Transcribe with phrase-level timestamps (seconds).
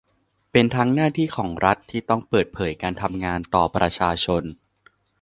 [0.51, 4.43] เป็นทั้งหน้าที่ของรัฐที่ต้องเปิดเผยการทำงานต่อประชาชน